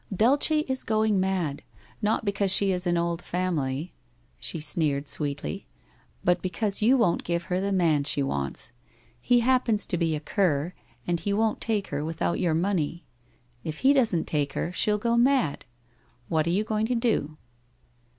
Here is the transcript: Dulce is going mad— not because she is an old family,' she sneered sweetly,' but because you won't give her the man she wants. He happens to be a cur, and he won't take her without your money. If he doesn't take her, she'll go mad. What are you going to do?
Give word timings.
Dulce 0.11 0.63
is 0.67 0.83
going 0.83 1.19
mad— 1.19 1.61
not 2.01 2.25
because 2.25 2.49
she 2.49 2.71
is 2.71 2.87
an 2.87 2.97
old 2.97 3.21
family,' 3.21 3.93
she 4.39 4.59
sneered 4.59 5.07
sweetly,' 5.07 5.67
but 6.25 6.41
because 6.41 6.81
you 6.81 6.97
won't 6.97 7.23
give 7.23 7.43
her 7.53 7.59
the 7.61 7.71
man 7.71 8.03
she 8.03 8.23
wants. 8.23 8.71
He 9.19 9.41
happens 9.41 9.85
to 9.85 9.99
be 9.99 10.15
a 10.15 10.19
cur, 10.19 10.73
and 11.05 11.19
he 11.19 11.33
won't 11.33 11.61
take 11.61 11.89
her 11.89 12.03
without 12.03 12.39
your 12.39 12.55
money. 12.55 13.05
If 13.63 13.81
he 13.81 13.93
doesn't 13.93 14.25
take 14.25 14.53
her, 14.53 14.71
she'll 14.71 14.97
go 14.97 15.15
mad. 15.15 15.65
What 16.29 16.47
are 16.47 16.49
you 16.49 16.63
going 16.63 16.87
to 16.87 16.95
do? 16.95 17.37